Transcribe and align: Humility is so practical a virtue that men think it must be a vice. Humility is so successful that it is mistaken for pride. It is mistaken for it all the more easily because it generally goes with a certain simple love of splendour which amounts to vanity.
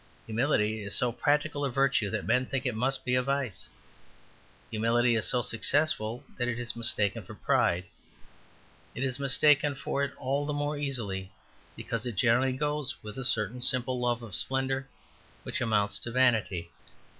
Humility 0.25 0.81
is 0.81 0.95
so 0.95 1.11
practical 1.11 1.63
a 1.63 1.69
virtue 1.69 2.09
that 2.09 2.25
men 2.25 2.47
think 2.47 2.65
it 2.65 2.73
must 2.73 3.05
be 3.05 3.13
a 3.13 3.21
vice. 3.21 3.69
Humility 4.71 5.13
is 5.15 5.27
so 5.27 5.43
successful 5.43 6.23
that 6.39 6.47
it 6.47 6.57
is 6.57 6.75
mistaken 6.75 7.21
for 7.23 7.35
pride. 7.35 7.83
It 8.95 9.03
is 9.03 9.19
mistaken 9.19 9.75
for 9.75 10.03
it 10.03 10.13
all 10.17 10.47
the 10.47 10.53
more 10.53 10.75
easily 10.75 11.31
because 11.75 12.07
it 12.07 12.15
generally 12.15 12.51
goes 12.53 12.95
with 13.03 13.15
a 13.15 13.23
certain 13.23 13.61
simple 13.61 13.99
love 13.99 14.23
of 14.23 14.33
splendour 14.33 14.87
which 15.43 15.61
amounts 15.61 15.99
to 15.99 16.09
vanity. 16.11 16.71